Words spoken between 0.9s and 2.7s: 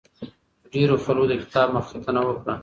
خلکو د کتاب مخکتنه وکړه.